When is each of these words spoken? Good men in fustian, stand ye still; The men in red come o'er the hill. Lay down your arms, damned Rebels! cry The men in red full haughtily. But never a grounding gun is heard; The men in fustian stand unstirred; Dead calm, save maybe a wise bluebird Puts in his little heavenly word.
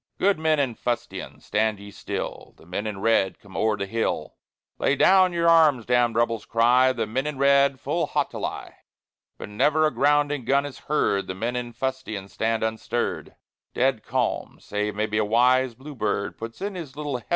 Good 0.17 0.39
men 0.39 0.59
in 0.59 0.73
fustian, 0.73 1.41
stand 1.41 1.79
ye 1.79 1.91
still; 1.91 2.55
The 2.57 2.65
men 2.65 2.87
in 2.87 3.01
red 3.01 3.37
come 3.39 3.55
o'er 3.55 3.77
the 3.77 3.85
hill. 3.85 4.35
Lay 4.79 4.95
down 4.95 5.31
your 5.31 5.47
arms, 5.47 5.85
damned 5.85 6.15
Rebels! 6.15 6.47
cry 6.47 6.91
The 6.91 7.05
men 7.05 7.27
in 7.27 7.37
red 7.37 7.79
full 7.79 8.07
haughtily. 8.07 8.71
But 9.37 9.49
never 9.49 9.85
a 9.85 9.91
grounding 9.93 10.43
gun 10.43 10.65
is 10.65 10.79
heard; 10.89 11.27
The 11.27 11.35
men 11.35 11.55
in 11.55 11.71
fustian 11.71 12.29
stand 12.29 12.63
unstirred; 12.63 13.35
Dead 13.75 14.01
calm, 14.03 14.59
save 14.59 14.95
maybe 14.95 15.19
a 15.19 15.23
wise 15.23 15.75
bluebird 15.75 16.35
Puts 16.35 16.61
in 16.61 16.73
his 16.73 16.95
little 16.95 17.17
heavenly 17.17 17.27
word. 17.27 17.29